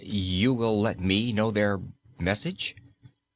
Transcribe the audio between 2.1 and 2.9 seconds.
message?"